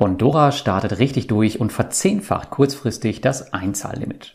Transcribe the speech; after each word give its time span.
Bondora 0.00 0.50
startet 0.50 0.98
richtig 0.98 1.26
durch 1.26 1.60
und 1.60 1.74
verzehnfacht 1.74 2.48
kurzfristig 2.48 3.20
das 3.20 3.52
Einzahllimit. 3.52 4.34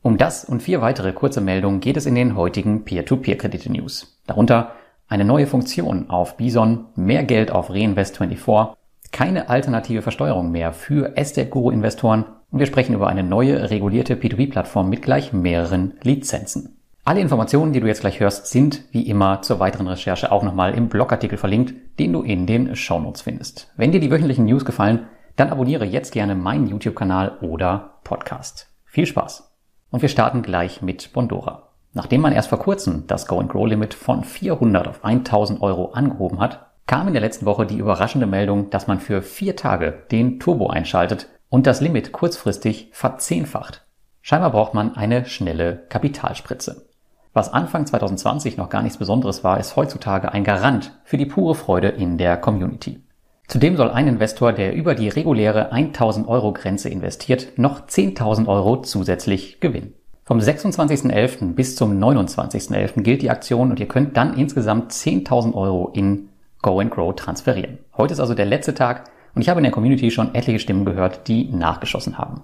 Um 0.00 0.16
das 0.16 0.44
und 0.44 0.62
vier 0.62 0.80
weitere 0.80 1.12
kurze 1.12 1.40
Meldungen 1.40 1.80
geht 1.80 1.96
es 1.96 2.06
in 2.06 2.14
den 2.14 2.36
heutigen 2.36 2.84
Peer-to-Peer-Kredite-News. 2.84 4.20
Darunter 4.28 4.74
eine 5.08 5.24
neue 5.24 5.48
Funktion 5.48 6.08
auf 6.08 6.36
Bison, 6.36 6.84
mehr 6.94 7.24
Geld 7.24 7.50
auf 7.50 7.68
Reinvest24, 7.68 8.74
keine 9.10 9.48
alternative 9.48 10.02
Versteuerung 10.02 10.52
mehr 10.52 10.72
für 10.72 11.16
Estate 11.16 11.48
Guru 11.48 11.72
Investoren 11.72 12.24
und 12.52 12.60
wir 12.60 12.66
sprechen 12.66 12.94
über 12.94 13.08
eine 13.08 13.24
neue 13.24 13.70
regulierte 13.70 14.14
P2P-Plattform 14.14 14.88
mit 14.88 15.02
gleich 15.02 15.32
mehreren 15.32 15.94
Lizenzen. 16.02 16.80
Alle 17.04 17.18
Informationen, 17.18 17.72
die 17.72 17.80
du 17.80 17.88
jetzt 17.88 18.02
gleich 18.02 18.20
hörst, 18.20 18.46
sind 18.46 18.84
wie 18.92 19.08
immer 19.08 19.42
zur 19.42 19.58
weiteren 19.58 19.88
Recherche 19.88 20.30
auch 20.30 20.44
nochmal 20.44 20.74
im 20.74 20.88
Blogartikel 20.88 21.36
verlinkt, 21.36 21.74
den 21.98 22.12
du 22.12 22.22
in 22.22 22.46
den 22.46 22.76
Shownotes 22.76 23.22
findest. 23.22 23.72
Wenn 23.76 23.90
dir 23.90 23.98
die 23.98 24.10
wöchentlichen 24.12 24.44
News 24.44 24.64
gefallen, 24.64 25.08
dann 25.34 25.50
abonniere 25.50 25.84
jetzt 25.84 26.12
gerne 26.12 26.36
meinen 26.36 26.68
YouTube-Kanal 26.68 27.38
oder 27.40 27.98
Podcast. 28.04 28.68
Viel 28.84 29.06
Spaß! 29.06 29.52
Und 29.90 30.02
wir 30.02 30.08
starten 30.08 30.42
gleich 30.42 30.80
mit 30.80 31.12
Bondora. 31.12 31.70
Nachdem 31.92 32.20
man 32.20 32.32
erst 32.32 32.50
vor 32.50 32.60
kurzem 32.60 33.08
das 33.08 33.26
Go 33.26 33.40
and 33.40 33.50
Grow 33.50 33.66
Limit 33.66 33.94
von 33.94 34.22
400 34.22 34.86
auf 34.86 35.04
1000 35.04 35.60
Euro 35.60 35.90
angehoben 35.90 36.38
hat, 36.38 36.70
kam 36.86 37.08
in 37.08 37.14
der 37.14 37.22
letzten 37.22 37.46
Woche 37.46 37.66
die 37.66 37.78
überraschende 37.78 38.28
Meldung, 38.28 38.70
dass 38.70 38.86
man 38.86 39.00
für 39.00 39.22
vier 39.22 39.56
Tage 39.56 40.04
den 40.12 40.38
Turbo 40.38 40.68
einschaltet 40.68 41.28
und 41.48 41.66
das 41.66 41.80
Limit 41.80 42.12
kurzfristig 42.12 42.90
verzehnfacht. 42.92 43.84
Scheinbar 44.20 44.52
braucht 44.52 44.72
man 44.72 44.94
eine 44.94 45.24
schnelle 45.24 45.84
Kapitalspritze. 45.88 46.91
Was 47.34 47.50
Anfang 47.50 47.86
2020 47.86 48.58
noch 48.58 48.68
gar 48.68 48.82
nichts 48.82 48.98
Besonderes 48.98 49.42
war, 49.42 49.58
ist 49.58 49.74
heutzutage 49.74 50.32
ein 50.32 50.44
Garant 50.44 50.92
für 51.02 51.16
die 51.16 51.24
pure 51.24 51.54
Freude 51.54 51.88
in 51.88 52.18
der 52.18 52.36
Community. 52.36 53.00
Zudem 53.48 53.76
soll 53.76 53.90
ein 53.90 54.06
Investor, 54.06 54.52
der 54.52 54.74
über 54.74 54.94
die 54.94 55.08
reguläre 55.08 55.72
1000 55.72 56.28
Euro 56.28 56.52
Grenze 56.52 56.90
investiert, 56.90 57.58
noch 57.58 57.86
10.000 57.86 58.48
Euro 58.48 58.82
zusätzlich 58.82 59.60
gewinnen. 59.60 59.94
Vom 60.24 60.38
26.11. 60.38 61.54
bis 61.54 61.74
zum 61.74 61.98
29.11. 61.98 63.02
gilt 63.02 63.22
die 63.22 63.30
Aktion 63.30 63.70
und 63.70 63.80
ihr 63.80 63.88
könnt 63.88 64.16
dann 64.16 64.38
insgesamt 64.38 64.92
10.000 64.92 65.54
Euro 65.54 65.90
in 65.94 66.28
Go 66.60 66.80
and 66.80 66.90
Grow 66.90 67.14
transferieren. 67.14 67.78
Heute 67.96 68.12
ist 68.12 68.20
also 68.20 68.34
der 68.34 68.46
letzte 68.46 68.74
Tag 68.74 69.04
und 69.34 69.40
ich 69.42 69.48
habe 69.48 69.58
in 69.58 69.64
der 69.64 69.72
Community 69.72 70.10
schon 70.10 70.34
etliche 70.34 70.60
Stimmen 70.60 70.84
gehört, 70.84 71.28
die 71.28 71.50
nachgeschossen 71.50 72.18
haben. 72.18 72.42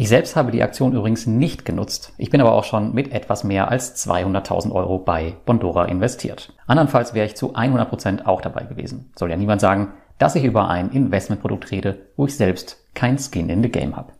Ich 0.00 0.08
selbst 0.08 0.36
habe 0.36 0.52
die 0.52 0.62
Aktion 0.62 0.92
übrigens 0.92 1.26
nicht 1.26 1.64
genutzt. 1.64 2.12
Ich 2.18 2.30
bin 2.30 2.40
aber 2.40 2.52
auch 2.52 2.62
schon 2.62 2.94
mit 2.94 3.10
etwas 3.10 3.42
mehr 3.42 3.68
als 3.68 3.96
200.000 4.06 4.70
Euro 4.70 4.98
bei 4.98 5.34
Bondora 5.44 5.86
investiert. 5.86 6.54
Andernfalls 6.68 7.14
wäre 7.14 7.26
ich 7.26 7.34
zu 7.34 7.56
100 7.56 7.88
Prozent 7.88 8.24
auch 8.24 8.40
dabei 8.40 8.62
gewesen. 8.62 9.10
Soll 9.16 9.28
ja 9.28 9.36
niemand 9.36 9.60
sagen, 9.60 9.88
dass 10.18 10.36
ich 10.36 10.44
über 10.44 10.68
ein 10.68 10.92
Investmentprodukt 10.92 11.72
rede, 11.72 11.98
wo 12.16 12.26
ich 12.26 12.36
selbst 12.36 12.76
kein 12.94 13.18
Skin 13.18 13.48
in 13.48 13.60
the 13.60 13.70
Game 13.70 13.96
habe. 13.96 14.12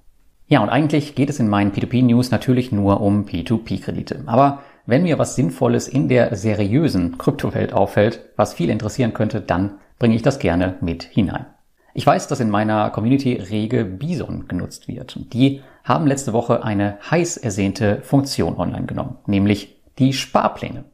Ja, 0.49 0.65
und 0.65 0.69
eigentlich 0.69 1.15
geht 1.15 1.31
es 1.31 1.39
in 1.39 1.49
meinen 1.49 1.71
P2P-News 1.71 2.33
natürlich 2.33 2.73
nur 2.73 3.01
um 3.01 3.25
P2P-Kredite. 3.25 4.25
Aber 4.27 4.62
wenn 4.84 5.05
mir 5.05 5.21
was 5.21 5.37
Sinnvolles 5.37 5.87
in 5.87 6.09
der 6.09 6.34
seriösen 6.34 7.19
Kryptowelt 7.19 7.73
auffällt, 7.73 8.25
was 8.34 8.53
viel 8.53 8.71
interessieren 8.71 9.15
könnte, 9.15 9.41
dann 9.41 9.75
bringe 10.01 10.17
ich 10.17 10.23
das 10.23 10.41
gerne 10.41 10.75
mit 10.81 11.05
hinein. 11.05 11.47
Ich 11.94 12.06
weiß, 12.06 12.28
dass 12.28 12.41
in 12.41 12.50
meiner 12.50 12.91
Community 12.91 13.34
rege 13.34 13.84
Bison 13.84 14.47
genutzt 14.47 14.89
wird. 14.89 15.19
Die 15.33 15.62
haben 15.84 16.06
letzte 16.06 16.33
Woche 16.33 16.62
eine 16.62 16.98
heiß 17.11 17.39
ersehnte 17.39 18.03
Funktion 18.03 18.56
online 18.56 18.86
genommen, 18.86 19.19
nämlich 19.27 19.81
die 19.98 20.12
Sparpläne. 20.12 20.84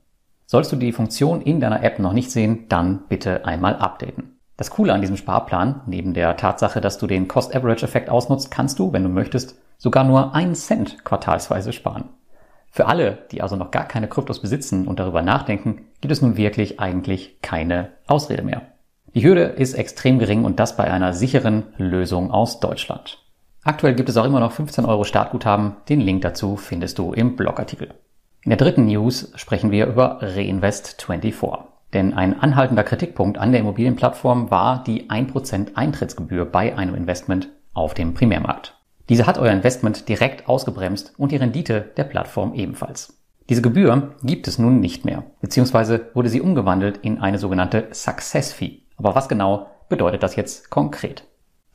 Sollst 0.47 0.73
du 0.73 0.77
die 0.77 0.93
Funktion 0.93 1.41
in 1.41 1.61
deiner 1.61 1.83
App 1.83 1.99
noch 1.99 2.13
nicht 2.13 2.31
sehen, 2.31 2.67
dann 2.69 3.03
bitte 3.09 3.45
einmal 3.45 3.77
updaten. 3.77 4.39
Das 4.57 4.71
Coole 4.71 4.93
an 4.93 5.01
diesem 5.01 5.17
Sparplan, 5.17 5.81
neben 5.87 6.15
der 6.15 6.37
Tatsache, 6.37 6.81
dass 6.81 6.99
du 6.99 7.09
den 7.09 7.27
Cost-Average-Effekt 7.27 8.09
ausnutzt, 8.09 8.53
kannst 8.53 8.79
du, 8.79 8.93
wenn 8.93 9.03
du 9.03 9.09
möchtest, 9.09 9.59
sogar 9.79 10.05
nur 10.05 10.35
einen 10.35 10.55
Cent 10.55 11.05
quartalsweise 11.05 11.73
sparen. 11.73 12.11
Für 12.71 12.87
alle, 12.87 13.27
die 13.33 13.43
also 13.43 13.57
noch 13.57 13.71
gar 13.71 13.87
keine 13.87 14.09
Kryptos 14.09 14.41
besitzen 14.41 14.87
und 14.87 15.01
darüber 15.01 15.23
nachdenken, 15.23 15.87
gibt 16.01 16.13
es 16.13 16.23
nun 16.23 16.37
wirklich 16.37 16.79
eigentlich 16.79 17.41
keine 17.43 17.91
Ausrede 18.07 18.43
mehr. 18.43 18.63
Die 19.15 19.23
Hürde 19.23 19.43
ist 19.43 19.75
extrem 19.75 20.19
gering 20.19 20.45
und 20.45 20.59
das 20.59 20.77
bei 20.77 20.91
einer 20.91 21.13
sicheren 21.13 21.63
Lösung 21.77 22.33
aus 22.33 22.59
Deutschland. 22.59 23.23
Aktuell 23.63 23.95
gibt 23.95 24.09
es 24.09 24.17
auch 24.17 24.25
immer 24.25 24.41
noch 24.41 24.51
15 24.51 24.85
Euro 24.85 25.05
Startguthaben. 25.05 25.77
Den 25.89 26.01
Link 26.01 26.23
dazu 26.23 26.57
findest 26.57 26.99
du 26.99 27.13
im 27.13 27.37
Blogartikel. 27.37 27.95
In 28.43 28.51
der 28.51 28.59
dritten 28.59 28.87
News 28.87 29.31
sprechen 29.37 29.71
wir 29.71 29.87
über 29.87 30.21
Reinvest24. 30.21 31.59
Denn 31.93 32.13
ein 32.13 32.41
anhaltender 32.41 32.83
Kritikpunkt 32.83 33.39
an 33.39 33.53
der 33.53 33.61
Immobilienplattform 33.61 34.51
war 34.51 34.83
die 34.83 35.09
1% 35.09 35.77
Eintrittsgebühr 35.77 36.45
bei 36.45 36.77
einem 36.77 36.97
Investment 36.97 37.51
auf 37.73 37.95
dem 37.95 38.15
Primärmarkt. 38.15 38.75
Diese 39.09 39.27
hat 39.27 39.39
euer 39.39 39.53
Investment 39.53 40.09
direkt 40.09 40.49
ausgebremst 40.49 41.15
und 41.19 41.31
die 41.31 41.37
Rendite 41.37 41.93
der 41.97 42.05
Plattform 42.05 42.53
ebenfalls. 42.53 43.17
Diese 43.49 43.63
Gebühr 43.63 44.17
gibt 44.25 44.49
es 44.49 44.59
nun 44.59 44.81
nicht 44.81 45.05
mehr, 45.05 45.23
beziehungsweise 45.41 46.11
wurde 46.15 46.31
sie 46.31 46.41
umgewandelt 46.41 46.97
in 46.99 47.21
eine 47.21 47.39
sogenannte 47.39 47.89
Success 47.93 48.53
Fee. 48.53 48.84
Aber 48.97 49.15
was 49.15 49.29
genau 49.29 49.67
bedeutet 49.89 50.23
das 50.23 50.37
jetzt 50.37 50.71
konkret? 50.71 51.25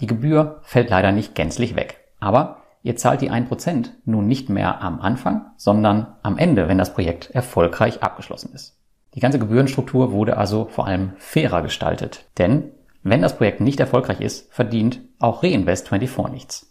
Die 0.02 0.07
Gebühr 0.07 0.59
fällt 0.63 0.90
leider 0.90 1.12
nicht 1.12 1.35
gänzlich 1.35 1.75
weg. 1.75 1.97
Aber 2.19 2.63
ihr 2.84 2.96
zahlt 2.96 3.22
die 3.22 3.31
1% 3.31 3.90
nun 4.06 4.28
nicht 4.28 4.50
mehr 4.50 4.81
am 4.81 5.02
Anfang, 5.02 5.47
sondern 5.58 6.16
am 6.24 6.38
Ende, 6.38 6.68
wenn 6.68 6.78
das 6.78 6.94
Projekt 6.94 7.29
erfolgreich 7.31 8.02
abgeschlossen 8.02 8.53
ist. 8.53 8.78
Die 9.16 9.19
ganze 9.19 9.40
Gebührenstruktur 9.40 10.12
wurde 10.12 10.38
also 10.38 10.66
vor 10.66 10.85
allem 10.85 11.13
fairer 11.18 11.62
gestaltet. 11.62 12.25
Denn 12.38 12.72
wenn 13.03 13.22
das 13.22 13.38
Projekt 13.38 13.62
nicht 13.62 13.79
erfolgreich 13.79 14.22
ist, 14.22 14.53
verdient 14.53 15.02
auch 15.19 15.44
Reinvest24 15.44 16.29
nichts. 16.29 16.66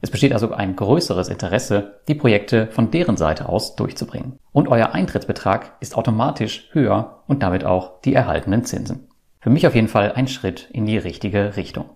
Es 0.00 0.10
besteht 0.10 0.32
also 0.32 0.52
ein 0.52 0.74
größeres 0.74 1.28
Interesse, 1.28 2.00
die 2.08 2.16
Projekte 2.16 2.66
von 2.68 2.90
deren 2.90 3.16
Seite 3.16 3.48
aus 3.48 3.76
durchzubringen. 3.76 4.38
Und 4.50 4.68
euer 4.68 4.92
Eintrittsbetrag 4.92 5.76
ist 5.78 5.96
automatisch 5.96 6.68
höher 6.72 7.22
und 7.28 7.42
damit 7.44 7.64
auch 7.64 8.00
die 8.00 8.14
erhaltenen 8.14 8.64
Zinsen. 8.64 9.06
Für 9.42 9.50
mich 9.50 9.66
auf 9.66 9.74
jeden 9.74 9.88
Fall 9.88 10.12
ein 10.12 10.28
Schritt 10.28 10.68
in 10.70 10.86
die 10.86 10.98
richtige 10.98 11.56
Richtung. 11.56 11.86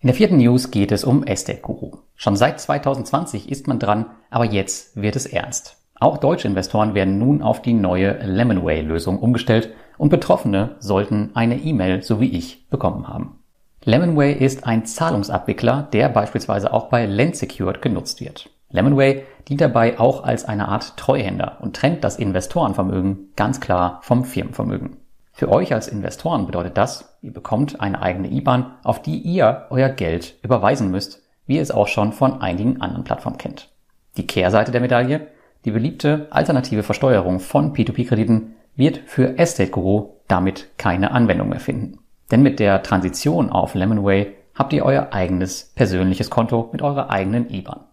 In 0.00 0.06
der 0.06 0.14
vierten 0.14 0.38
News 0.38 0.70
geht 0.70 0.90
es 0.90 1.04
um 1.04 1.22
Estate 1.22 1.60
Guru. 1.60 1.98
Schon 2.14 2.34
seit 2.34 2.58
2020 2.58 3.50
ist 3.50 3.66
man 3.66 3.78
dran, 3.78 4.06
aber 4.30 4.46
jetzt 4.46 4.96
wird 4.96 5.14
es 5.14 5.26
ernst. 5.26 5.76
Auch 6.00 6.16
deutsche 6.16 6.48
Investoren 6.48 6.94
werden 6.94 7.18
nun 7.18 7.42
auf 7.42 7.60
die 7.60 7.74
neue 7.74 8.12
Lemonway-Lösung 8.24 9.18
umgestellt 9.18 9.68
und 9.98 10.08
Betroffene 10.08 10.76
sollten 10.78 11.32
eine 11.34 11.58
E-Mail, 11.58 12.02
so 12.02 12.22
wie 12.22 12.30
ich, 12.30 12.70
bekommen 12.70 13.06
haben. 13.06 13.40
Lemonway 13.84 14.32
ist 14.32 14.64
ein 14.66 14.86
Zahlungsabwickler, 14.86 15.88
der 15.92 16.08
beispielsweise 16.08 16.72
auch 16.72 16.88
bei 16.88 17.04
Lendsecured 17.04 17.82
genutzt 17.82 18.22
wird. 18.22 18.48
Lemonway 18.70 19.24
dient 19.46 19.60
dabei 19.60 20.00
auch 20.00 20.24
als 20.24 20.46
eine 20.46 20.68
Art 20.68 20.96
Treuhänder 20.96 21.58
und 21.60 21.76
trennt 21.76 22.02
das 22.02 22.16
Investorenvermögen 22.16 23.34
ganz 23.36 23.60
klar 23.60 23.98
vom 24.04 24.24
Firmenvermögen. 24.24 24.96
Für 25.38 25.52
euch 25.52 25.72
als 25.72 25.86
Investoren 25.86 26.46
bedeutet 26.46 26.76
das, 26.76 27.16
ihr 27.22 27.32
bekommt 27.32 27.80
eine 27.80 28.02
eigene 28.02 28.28
IBAN, 28.28 28.72
auf 28.82 29.00
die 29.00 29.18
ihr 29.18 29.66
euer 29.70 29.88
Geld 29.88 30.34
überweisen 30.42 30.90
müsst, 30.90 31.22
wie 31.46 31.54
ihr 31.54 31.62
es 31.62 31.70
auch 31.70 31.86
schon 31.86 32.12
von 32.12 32.40
einigen 32.40 32.80
anderen 32.80 33.04
Plattformen 33.04 33.38
kennt. 33.38 33.68
Die 34.16 34.26
Kehrseite 34.26 34.72
der 34.72 34.80
Medaille, 34.80 35.28
die 35.64 35.70
beliebte 35.70 36.26
alternative 36.30 36.82
Versteuerung 36.82 37.38
von 37.38 37.72
P2P-Krediten 37.72 38.56
wird 38.74 38.98
für 39.06 39.38
Estate 39.38 39.70
Guru 39.70 40.14
damit 40.26 40.76
keine 40.76 41.12
Anwendung 41.12 41.50
mehr 41.50 41.60
finden. 41.60 42.00
Denn 42.32 42.42
mit 42.42 42.58
der 42.58 42.82
Transition 42.82 43.48
auf 43.48 43.76
Lemonway 43.76 44.34
habt 44.56 44.72
ihr 44.72 44.84
euer 44.84 45.12
eigenes 45.12 45.72
persönliches 45.76 46.30
Konto 46.30 46.68
mit 46.72 46.82
eurer 46.82 47.10
eigenen 47.10 47.48
IBAN. 47.48 47.84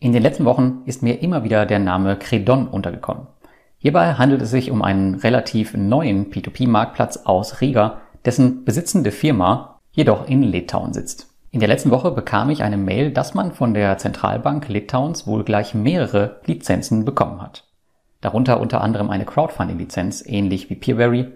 In 0.00 0.12
den 0.12 0.22
letzten 0.22 0.44
Wochen 0.44 0.82
ist 0.84 1.02
mir 1.02 1.22
immer 1.22 1.44
wieder 1.44 1.64
der 1.64 1.78
Name 1.78 2.18
Credon 2.18 2.68
untergekommen. 2.68 3.26
Hierbei 3.82 4.12
handelt 4.14 4.42
es 4.42 4.50
sich 4.50 4.70
um 4.70 4.82
einen 4.82 5.14
relativ 5.14 5.74
neuen 5.74 6.30
P2P-Marktplatz 6.30 7.22
aus 7.24 7.62
Riga, 7.62 8.02
dessen 8.26 8.66
besitzende 8.66 9.10
Firma 9.10 9.80
jedoch 9.92 10.28
in 10.28 10.42
Litauen 10.42 10.92
sitzt. 10.92 11.28
In 11.50 11.60
der 11.60 11.68
letzten 11.70 11.90
Woche 11.90 12.10
bekam 12.10 12.50
ich 12.50 12.62
eine 12.62 12.76
Mail, 12.76 13.10
dass 13.10 13.32
man 13.32 13.52
von 13.52 13.72
der 13.72 13.96
Zentralbank 13.96 14.68
Litauens 14.68 15.26
wohl 15.26 15.44
gleich 15.44 15.74
mehrere 15.74 16.42
Lizenzen 16.44 17.06
bekommen 17.06 17.40
hat. 17.40 17.64
Darunter 18.20 18.60
unter 18.60 18.82
anderem 18.82 19.08
eine 19.08 19.24
Crowdfunding-Lizenz, 19.24 20.24
ähnlich 20.26 20.68
wie 20.68 20.74
Peerberry, 20.74 21.28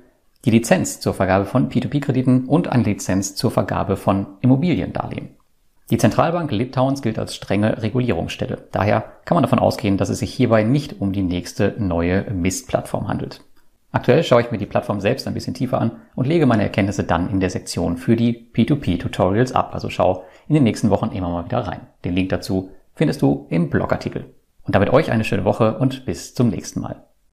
die 0.45 0.51
Lizenz 0.51 1.01
zur 1.01 1.15
Vergabe 1.15 1.47
von 1.47 1.71
P2P-Krediten 1.71 2.45
und 2.45 2.69
eine 2.69 2.83
Lizenz 2.83 3.37
zur 3.37 3.53
Vergabe 3.53 3.97
von 3.97 4.27
Immobiliendarlehen. 4.43 5.31
Die 5.91 5.99
Zentralbank 5.99 6.51
Litauens 6.51 7.03
gilt 7.03 7.19
als 7.19 7.35
strenge 7.35 7.83
Regulierungsstelle. 7.83 8.69
Daher 8.73 9.05
kann 9.27 9.37
man 9.37 9.43
davon 9.43 9.59
ausgehen, 9.59 9.99
dass 9.99 10.09
es 10.09 10.21
sich 10.21 10.33
hierbei 10.33 10.63
nicht 10.63 11.01
um 11.01 11.13
die 11.13 11.23
nächste 11.23 11.75
neue 11.79 12.23
Mist-Plattform 12.31 13.09
handelt. 13.09 13.43
Aktuell 13.93 14.25
schaue 14.25 14.41
ich 14.41 14.51
mir 14.51 14.59
die 14.59 14.67
Plattform 14.67 15.01
selbst 15.01 15.29
ein 15.29 15.35
bisschen 15.35 15.55
tiefer 15.55 15.81
an 15.81 16.01
und 16.17 16.27
lege 16.27 16.47
meine 16.47 16.65
Erkenntnisse 16.65 17.05
dann 17.05 17.31
in 17.31 17.39
der 17.39 17.51
Sektion 17.51 17.97
für 17.97 18.17
die 18.17 18.51
P2P-Tutorials 18.53 19.53
ab. 19.53 19.71
Also 19.73 19.91
schau 19.91 20.25
in 20.49 20.55
den 20.55 20.65
nächsten 20.65 20.91
Wochen 20.91 21.13
immer 21.13 21.29
mal 21.29 21.45
wieder 21.45 21.61
rein. 21.61 21.87
Den 22.05 22.15
Link 22.15 22.31
dazu 22.31 22.71
findest 22.95 23.23
du 23.23 23.47
im 23.51 23.71
Blogartikel. 23.71 24.35
Und 24.65 24.75
damit 24.75 24.91
euch 24.91 25.11
eine 25.11 25.23
schöne 25.23 25.45
Woche 25.45 25.79
und 25.79 26.07
bis 26.07 26.35
zum 26.35 26.49
nächsten 26.49 26.81
Mal. 26.81 27.05